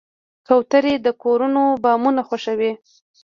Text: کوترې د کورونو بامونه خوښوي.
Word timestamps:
کوترې 0.47 0.95
د 1.05 1.07
کورونو 1.23 1.63
بامونه 1.83 2.21
خوښوي. 2.27 2.71